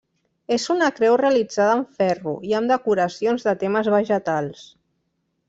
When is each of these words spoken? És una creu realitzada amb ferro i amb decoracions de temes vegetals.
És 0.55 0.63
una 0.75 0.87
creu 0.99 1.17
realitzada 1.21 1.75
amb 1.81 1.91
ferro 1.99 2.33
i 2.53 2.57
amb 2.61 2.73
decoracions 2.75 3.47
de 3.51 3.55
temes 3.67 3.93
vegetals. 3.99 4.67